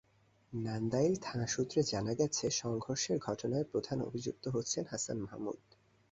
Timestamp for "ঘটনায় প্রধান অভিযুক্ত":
3.19-4.43